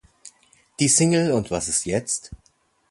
Die 0.79 0.87
Single 0.87 1.31
"Und 1.35 1.51
was 1.51 1.67
ist 1.67 1.85
jetzt? 1.85 2.31